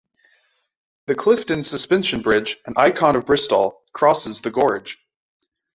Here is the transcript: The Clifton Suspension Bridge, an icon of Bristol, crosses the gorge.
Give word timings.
The 1.05 1.13
Clifton 1.13 1.63
Suspension 1.63 2.23
Bridge, 2.23 2.57
an 2.65 2.73
icon 2.75 3.15
of 3.15 3.27
Bristol, 3.27 3.83
crosses 3.93 4.41
the 4.41 4.49
gorge. 4.49 4.97